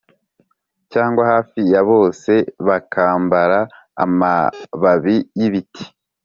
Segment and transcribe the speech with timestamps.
[0.91, 2.33] cyangwa hafi ya bose
[2.67, 3.59] bakambara
[4.03, 5.83] amababi y’ibiti